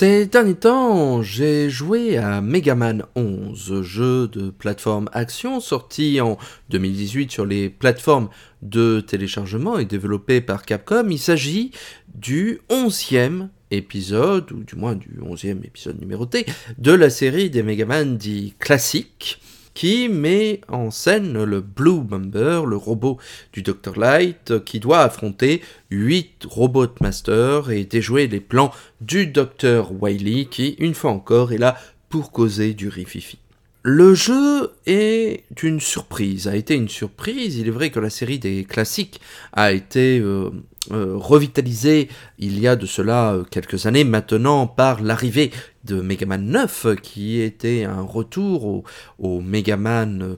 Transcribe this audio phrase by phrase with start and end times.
[0.00, 6.38] Ces derniers temps, j'ai joué à Mega Man 11, jeu de plateforme action sorti en
[6.68, 8.28] 2018 sur les plateformes
[8.62, 11.08] de téléchargement et développé par Capcom.
[11.10, 11.72] Il s'agit
[12.14, 16.46] du 11e épisode, ou du moins du 11e épisode numéroté,
[16.78, 19.40] de la série des Mega Man dits classiques
[19.78, 23.16] qui met en scène le Blue Bomber, le robot
[23.52, 23.96] du Dr.
[23.96, 29.92] Light, qui doit affronter 8 Robot Masters et déjouer les plans du Dr.
[29.92, 31.76] Wily, qui, une fois encore, est là
[32.08, 33.38] pour causer du rififi.
[33.82, 37.56] Le jeu est une surprise, a été une surprise.
[37.58, 39.20] Il est vrai que la série des classiques
[39.52, 40.50] a été euh,
[40.90, 42.08] euh, revitalisée
[42.40, 45.52] il y a de cela euh, quelques années maintenant par l'arrivée
[45.84, 48.84] de Mega Man 9 qui était un retour au,
[49.20, 50.36] au Mega Man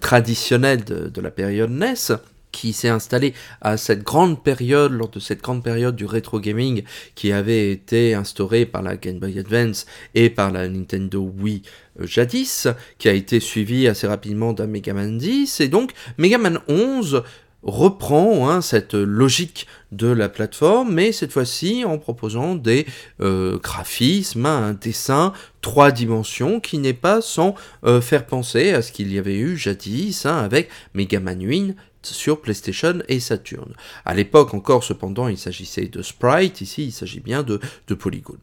[0.00, 2.16] traditionnel de, la période NES
[2.52, 6.82] qui s'est installé à cette grande période, lors de cette grande période du rétro gaming
[7.14, 11.62] qui avait été instaurée par la Game Boy Advance et par la Nintendo Wii
[12.00, 16.38] euh, jadis, qui a été suivi assez rapidement d'un Mega Man 10, et donc Mega
[16.38, 17.22] Man 11
[17.62, 22.86] reprend hein, cette logique de la plateforme, mais cette fois-ci en proposant des
[23.20, 27.54] euh, graphismes, un dessin trois dimensions qui n'est pas sans
[27.84, 32.40] euh, faire penser à ce qu'il y avait eu jadis hein, avec Mega Man sur
[32.40, 33.74] PlayStation et Saturn.
[34.04, 38.38] À l'époque encore, cependant, il s'agissait de sprite, ici il s'agit bien de, de polygones.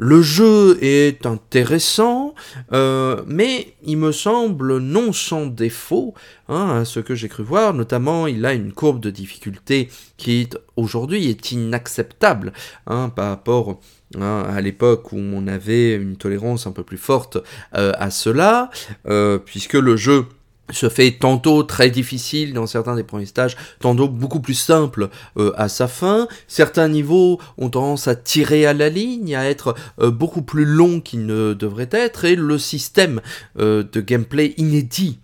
[0.00, 2.36] Le jeu est intéressant,
[2.72, 6.14] euh, mais il me semble non sans défaut,
[6.48, 7.74] hein, à ce que j'ai cru voir.
[7.74, 12.52] Notamment, il a une courbe de difficulté qui aujourd'hui est inacceptable
[12.86, 13.80] hein, par rapport
[14.14, 17.36] hein, à l'époque où on avait une tolérance un peu plus forte
[17.74, 18.70] euh, à cela,
[19.08, 20.26] euh, puisque le jeu
[20.70, 25.52] se fait tantôt très difficile dans certains des premiers stages, tantôt beaucoup plus simple euh,
[25.56, 26.28] à sa fin.
[26.46, 31.00] Certains niveaux ont tendance à tirer à la ligne, à être euh, beaucoup plus longs
[31.00, 33.20] qu'ils ne devraient être, et le système
[33.58, 35.18] euh, de gameplay inédit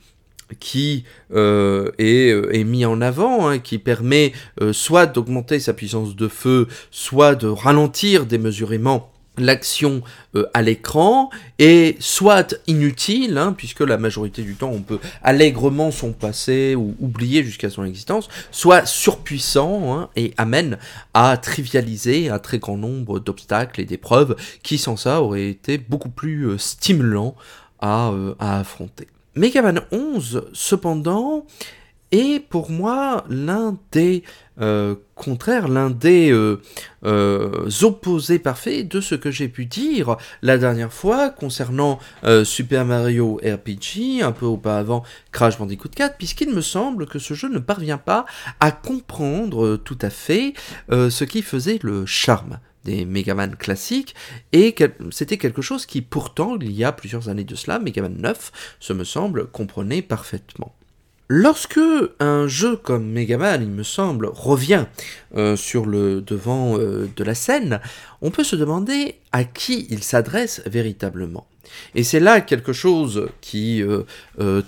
[0.60, 4.32] qui est, mis en avant, hein, qui permet
[4.72, 10.02] soit d'augmenter sa puissance de feu, soit de ralentir démesurément l'action
[10.34, 15.90] euh, à l'écran est soit inutile, hein, puisque la majorité du temps on peut allègrement
[15.90, 20.78] s'en passer ou oublier jusqu'à son existence, soit surpuissant hein, et amène
[21.14, 26.10] à trivialiser un très grand nombre d'obstacles et d'épreuves qui sans ça auraient été beaucoup
[26.10, 27.34] plus euh, stimulants
[27.80, 29.08] à, euh, à affronter.
[29.36, 31.44] Mega Man 11, cependant,
[32.14, 34.22] est pour moi l'un des
[34.60, 36.60] euh, contraires, l'un des euh,
[37.04, 41.98] euh, opposés parfaits de ce que j'ai pu dire la dernière fois concernant
[42.44, 45.02] Super Mario RPG, un peu auparavant
[45.32, 48.26] Crash Bandicoot 4, puisqu'il me semble que ce jeu ne parvient pas
[48.60, 50.54] à comprendre tout à fait
[50.90, 54.14] ce qui faisait le charme des Megaman classiques,
[54.52, 54.74] et
[55.10, 58.92] c'était quelque chose qui pourtant, il y a plusieurs années de cela, Megaman 9, ce
[58.92, 60.74] me semble, comprenait parfaitement.
[61.28, 61.80] Lorsque
[62.20, 64.84] un jeu comme Mega Man, il me semble, revient
[65.36, 67.80] euh, sur le devant euh, de la scène,
[68.20, 71.46] on peut se demander à qui il s'adresse véritablement.
[71.94, 74.62] Et c'est là quelque chose qui euh,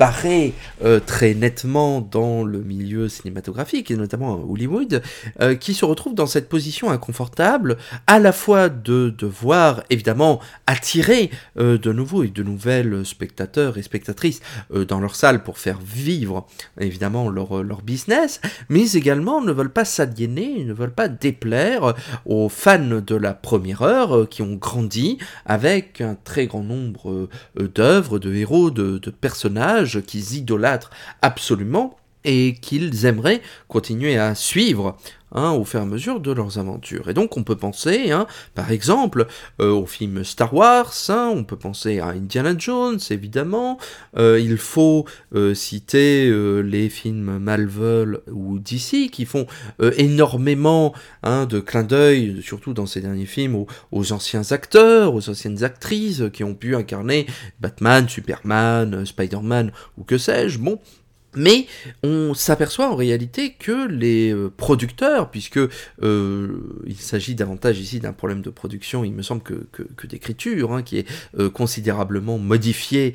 [0.00, 5.02] paraît euh, très nettement dans le milieu cinématographique, et notamment Hollywood,
[5.42, 11.30] euh, qui se retrouve dans cette position inconfortable, à la fois de devoir évidemment attirer
[11.58, 14.40] euh, de nouveaux et de nouvelles spectateurs et spectatrices
[14.88, 16.46] dans leur salle pour faire vivre
[16.80, 21.94] évidemment leur, leur business, mais également ne veulent pas s'aliéner, ne veulent pas déplaire
[22.24, 28.18] aux fans de la première heure qui ont grandi avec un très grand nombre d'œuvres,
[28.18, 30.90] de héros, de personnages, qu'ils idolâtrent
[31.22, 34.96] absolument et qu'ils aimeraient continuer à suivre
[35.32, 37.08] hein, au fur et à mesure de leurs aventures.
[37.08, 39.26] Et donc on peut penser, hein, par exemple,
[39.60, 43.78] euh, au film Star Wars, hein, on peut penser à Indiana Jones, évidemment,
[44.16, 45.04] euh, il faut
[45.34, 46.30] euh, citer
[46.62, 49.46] les films Marvel ou DC qui font
[49.96, 50.94] énormément
[51.24, 56.22] de clins d'œil, surtout dans ces derniers films, aux, aux, anciens acteurs, aux anciennes actrices
[56.32, 57.26] qui ont pu incarner
[57.60, 60.58] Batman, Superman, Spider-Man ou que sais-je.
[60.58, 60.78] Bon,
[61.36, 61.66] Mais
[62.02, 65.58] on s'aperçoit en réalité que les euh, producteurs, puisque
[66.02, 66.48] euh,
[66.86, 70.82] il s'agit davantage ici d'un problème de production, il me semble que, que, d'écriture, hein,
[70.82, 71.06] qui est
[71.38, 73.14] euh, considérablement modifié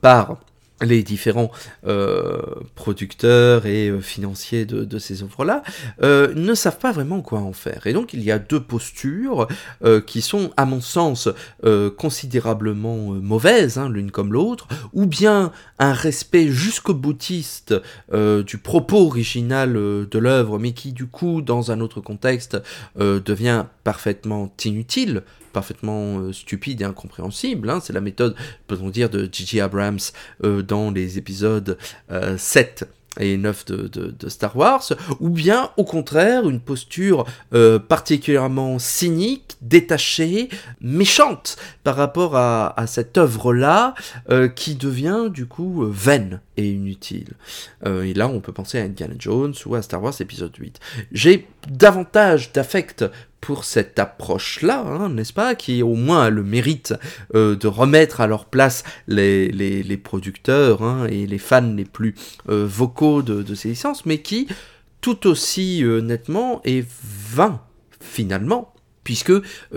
[0.00, 0.40] par
[0.82, 1.50] les différents
[1.86, 2.40] euh,
[2.74, 5.62] producteurs et euh, financiers de, ces œuvres-là
[6.02, 7.86] euh, ne savent pas vraiment quoi en faire.
[7.86, 9.48] Et donc il y a deux postures
[10.06, 11.28] qui sont, à mon sens,
[11.96, 17.74] considérablement mauvaises, hein, l'une comme l'autre, ou bien un respect jusqu'au boutiste
[18.12, 22.56] du propos original de l'œuvre, mais qui du coup, dans un autre contexte,
[22.96, 25.22] devient parfaitement inutile
[25.54, 27.70] parfaitement euh, stupide et incompréhensible.
[27.70, 27.80] Hein.
[27.82, 28.36] C'est la méthode,
[28.66, 29.62] peut-on dire, de J.J.
[29.62, 29.98] Abrams
[30.44, 31.78] euh, dans les épisodes
[32.36, 32.86] 7 euh,
[33.20, 34.82] et 9 de, Star Wars,
[35.20, 37.24] ou bien au contraire une posture
[37.86, 40.48] particulièrement cynique, détachée,
[40.80, 43.94] méchante par rapport à, cette œuvre-là,
[44.56, 47.34] qui devient du coup vaine et inutile.
[47.86, 50.80] et là, on peut penser à Indiana Jones ou à Star Wars épisode 8.
[51.12, 53.04] J'ai davantage d'affect
[53.44, 56.94] pour cette approche-là, hein, n'est-ce pas, qui au moins a le mérite
[57.34, 62.14] euh, de remettre à leur place les, les, producteurs hein, et les fans les plus
[62.48, 64.48] euh, vocaux de, ces licences, mais qui
[65.02, 67.60] tout aussi euh, nettement est vain
[68.00, 68.72] finalement
[69.02, 69.34] puisque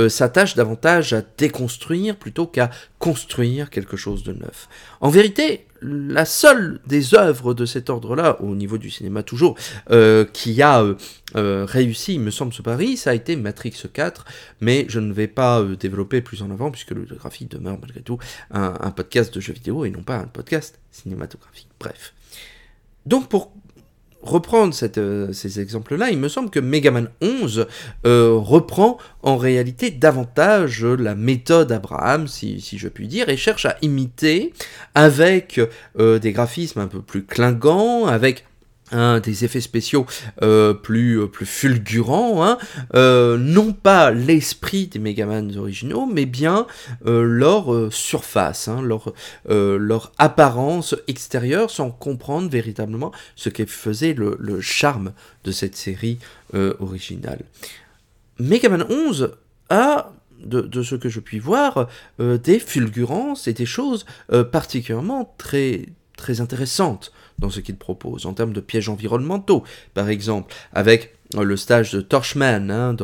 [0.07, 4.69] s'attache davantage à déconstruire plutôt qu'à construire quelque chose de neuf.
[5.01, 9.55] En vérité, la seule des œuvres de cet ordre-là, au niveau du cinéma toujours,
[9.91, 10.95] euh, qui a euh,
[11.35, 14.25] euh, réussi, il me semble, ce pari, ça a été Matrix 4,
[14.61, 18.17] mais je ne vais pas développer plus en avant, puisque le graphique demeure malgré tout
[18.51, 21.69] un, un, podcast de jeux vidéo et non pas un podcast cinématographique.
[21.79, 22.13] Bref.
[23.05, 23.51] Donc pour
[24.27, 27.67] reprendre euh, ces exemples-là, il me semble que Megaman 11
[28.05, 33.77] euh, reprend en réalité davantage la méthode Abraham, si, je puis dire, et cherche à
[33.81, 34.53] imiter
[34.95, 35.59] avec
[35.99, 38.45] euh, des graphismes un peu plus clingants, avec
[38.91, 40.05] des effets spéciaux
[40.41, 42.57] euh, plus, euh, plus fulgurants, hein,
[42.95, 46.67] euh, non pas l'esprit des Megaman originaux, mais bien
[47.03, 55.13] leur surface, hein, leur, apparence extérieure, sans comprendre véritablement ce qui faisait le, charme
[55.43, 56.19] de cette série
[56.53, 57.41] originale.
[58.39, 59.35] Megaman 11
[59.69, 60.11] a
[60.43, 61.87] de, de, ce que je puis voir,
[62.19, 64.05] des fulgurances et des choses
[64.51, 69.63] particulièrement très, très intéressantes dans ce qu'il propose, en termes de pièges environnementaux,
[69.93, 72.95] par exemple, avec euh, le stage de Torchman hein,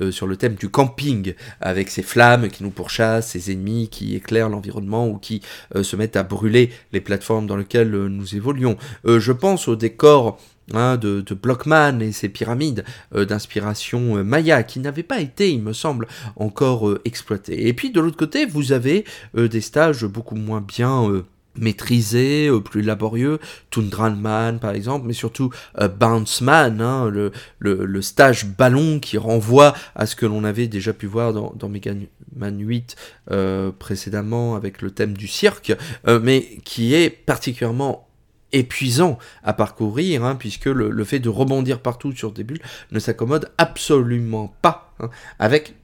[0.00, 4.14] euh, sur le thème du camping, avec ces flammes qui nous pourchassent, ces ennemis qui
[4.14, 5.42] éclairent l'environnement ou qui
[5.74, 8.76] euh, se mettent à brûler les plateformes dans lesquelles nous évoluons.
[9.04, 10.38] je pense au décor
[10.72, 12.84] hein, de, de, Blockman et ses pyramides
[13.14, 17.68] d'inspiration maya qui n'avaient pas été, il me semble, encore exploités.
[17.68, 19.04] Et puis de l'autre côté, vous avez
[19.34, 21.24] des stages beaucoup moins bien
[21.58, 23.38] maîtrisé, euh, plus laborieux,
[23.70, 25.50] Tundranman par exemple, mais surtout
[25.80, 30.92] euh, Bounceman, hein, le, le, stage ballon qui renvoie à ce que l'on avait déjà
[30.92, 31.92] pu voir dans, dans Mega
[32.36, 32.96] Man 8
[33.30, 35.72] euh, précédemment avec le thème du cirque,
[36.06, 38.06] mais qui est particulièrement
[38.52, 42.62] épuisant à parcourir, hein, puisque le, fait de rebondir partout sur des bulles
[42.92, 45.74] ne s'accommode absolument pas hein, avec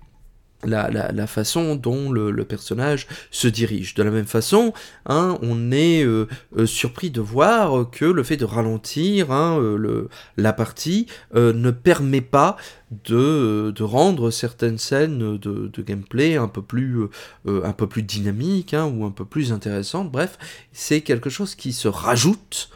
[0.64, 3.94] la, façon dont le, personnage se dirige.
[3.94, 4.72] De la même façon,
[5.06, 6.26] hein, on est euh,
[6.56, 12.20] euh, surpris de voir que le fait de ralentir hein, euh, la partie ne permet
[12.20, 12.56] pas
[13.04, 17.06] de, rendre certaines scènes de, gameplay un peu plus,
[17.46, 20.10] un peu plus dynamiques hein, ou un peu plus intéressantes.
[20.10, 20.38] Bref,
[20.72, 22.70] c'est quelque chose qui se rajoute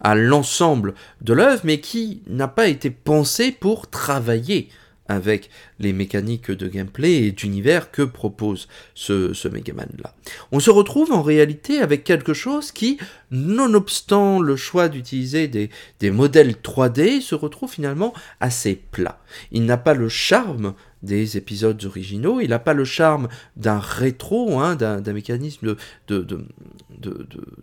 [0.00, 4.70] à l'ensemble de l'œuvre, mais qui n'a pas été pensé pour travailler
[5.08, 5.50] avec
[5.80, 10.14] les mécaniques de gameplay et d'univers que propose ce, ce Megaman là.
[10.52, 12.98] On se retrouve en réalité avec quelque chose qui,
[13.30, 19.20] nonobstant le choix d'utiliser des, des modèles 3D, se retrouve finalement assez plat.
[19.50, 22.40] Il n'a pas le charme des épisodes originaux.
[22.40, 25.76] Il n'a pas le charme d'un rétro, hein, d'un mécanisme
[26.08, 26.26] de,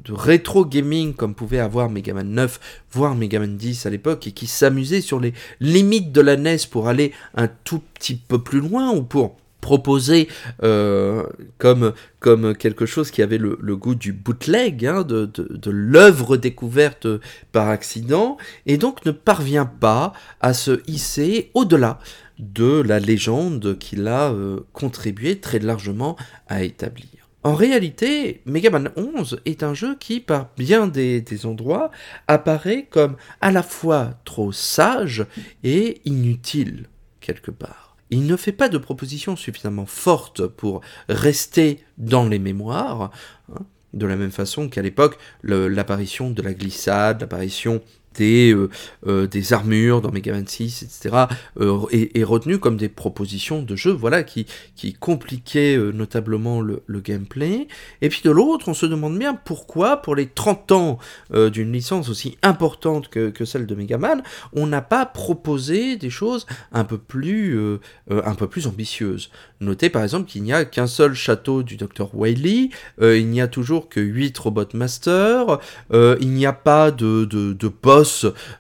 [0.09, 5.01] rétro gaming comme pouvait avoir Megaman 9, voire Megaman 10 à l'époque, et qui s'amusait
[5.01, 9.03] sur les limites de la NES pour aller un tout petit peu plus loin ou
[9.03, 10.27] pour proposer
[10.61, 11.23] euh,
[11.57, 11.93] comme,
[12.55, 17.07] quelque chose qui avait le, goût du bootleg, hein, de l'œuvre découverte
[17.51, 21.97] par accident, et donc ne parvient pas à se hisser au-delà
[22.37, 26.15] de la légende qu'il a euh, contribué très largement
[26.47, 27.07] à établir.
[27.41, 31.89] En réalité, Mega Man 11 est un jeu qui, par bien des, endroits,
[32.27, 35.25] apparaît comme à la fois trop sage
[35.63, 36.87] et inutile,
[37.19, 37.84] quelque part.
[38.15, 40.79] Il ne fait pas de propositions suffisamment fortes pour
[41.09, 43.11] rester dans les mémoires,
[43.51, 47.81] hein, de la même façon qu'à l'époque, l'apparition de la glissade, l'apparition
[48.17, 48.69] des, euh,
[49.07, 51.25] euh, des armures dans Mega Man 6, etc.,
[51.59, 57.67] euh, est, retenu comme des propositions de jeu voilà, qui, qui compliquaient notablement le, gameplay.
[58.01, 60.99] Et puis de l'autre, on se demande bien pourquoi, pour les 30 ans
[61.31, 66.47] d'une licence aussi importante que, celle de Mega Man, on n'a pas proposé des choses
[66.71, 67.59] un peu plus,
[68.09, 69.29] un peu plus ambitieuses.
[69.61, 72.09] Notez par exemple qu'il n'y a qu'un seul château du Dr.
[72.13, 75.59] Wily, il n'y a toujours que 8 Robot Masters,
[75.93, 78.04] il n'y a pas de, de, de boss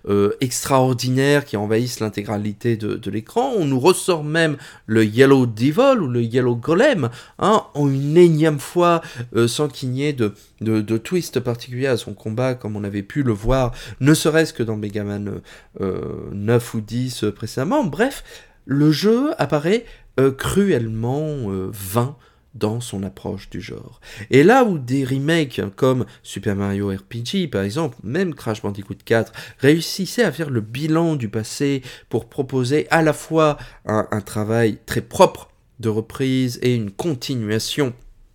[0.07, 3.53] euh, extraordinaires qui envahissent l'intégralité de, l'écran.
[3.55, 7.09] On nous ressort même le Yellow Devil ou le Yellow Golem
[7.39, 9.01] hein, en une énième fois
[9.35, 10.33] euh, sans qu'il n'y ait de,
[10.97, 14.75] twist particulier à son combat comme on avait pu le voir ne serait-ce que dans
[14.75, 15.41] Mega Man
[15.79, 17.83] 9 euh, ou 10 précédemment.
[17.83, 18.23] Bref,
[18.65, 19.85] le jeu apparaît
[20.37, 21.27] cruellement
[21.71, 22.15] vain
[22.55, 23.99] dans son approche du genre.
[24.31, 29.31] Et là où des remakes comme Super Mario RPG par exemple, même Crash Bandicoot 4,
[29.59, 35.01] réussissaient à faire le bilan du passé pour proposer à la fois un, travail très
[35.01, 37.93] propre de reprise et une continuation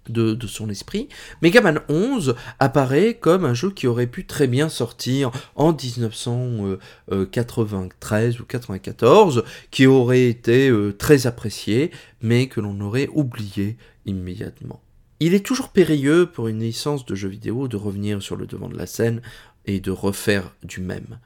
[0.08, 1.08] de, son esprit,
[1.42, 8.40] Mega Man 11 apparaît comme un jeu qui aurait pu très bien sortir en 1993
[8.40, 13.76] ou 94, qui aurait été euh, très apprécié, mais que l'on aurait oublié
[14.07, 14.80] immédiatement.
[15.21, 18.69] Il est toujours périlleux pour une licence de jeux vidéo de revenir sur le devant
[18.69, 19.21] de la scène
[19.66, 21.19] et de refaire du même.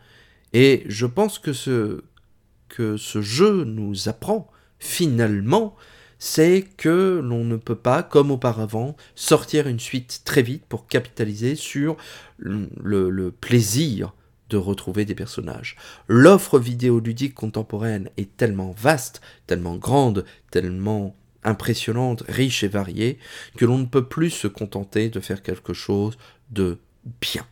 [0.53, 2.03] Et je pense que ce,
[2.69, 5.77] que ce jeu nous apprend finalement
[6.19, 11.55] c'est que l'on ne peut pas, comme auparavant, sortir une suite très vite pour capitaliser
[11.55, 11.99] sur
[12.39, 14.15] le, plaisir
[14.49, 15.77] de retrouver des personnages.
[16.09, 23.19] L'offre vidéoludique contemporaine est tellement vaste, tellement grande, tellement impressionnante, riche et variée,
[23.57, 26.17] que l'on ne peut plus se contenter de faire quelque chose
[26.51, 26.79] de
[27.21, 27.47] bien.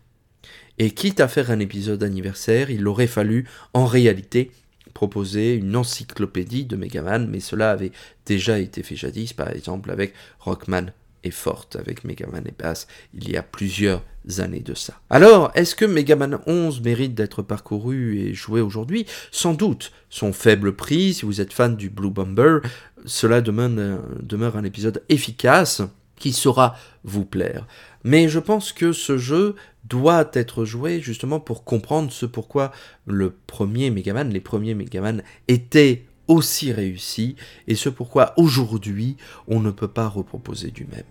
[0.78, 4.50] Et quitte à faire un épisode anniversaire, il aurait fallu, en réalité,
[4.94, 7.92] proposer une encyclopédie de Megaman, mais cela avait
[8.26, 10.86] déjà été fait jadis, par exemple avec Rockman
[11.24, 14.02] et Forte, avec Megaman et Bass, il y a plusieurs
[14.38, 15.00] années de ça.
[15.10, 19.06] Alors, est-ce que Megaman 11 mérite d'être parcouru et joué aujourd'hui?
[19.30, 19.92] Sans doute.
[20.10, 22.58] Son faible prix, si vous êtes fan du Blue Bomber,
[23.04, 25.82] cela demeure un épisode efficace
[26.16, 27.66] qui saura vous plaire.
[28.04, 32.72] Mais je pense que ce jeu doit être joué justement pour comprendre ce pourquoi
[33.06, 39.16] le premier Megaman, les premiers Megaman étaient aussi réussis et ce pourquoi aujourd'hui
[39.48, 41.02] on ne peut pas reproposer du même.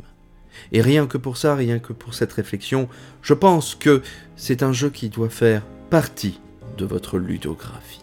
[0.72, 2.88] Et rien que pour ça, rien que pour cette réflexion,
[3.22, 4.02] je pense que
[4.36, 6.40] c'est un jeu qui doit faire partie
[6.78, 8.01] de votre ludographie.